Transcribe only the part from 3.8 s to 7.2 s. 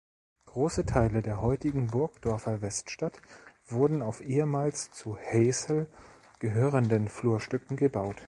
auf ehemals zu Heeßel gehörenden